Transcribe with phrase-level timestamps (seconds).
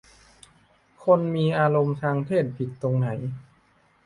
[1.03, 3.07] คนมีอารมณ์ทางเพศผิดตรงไหน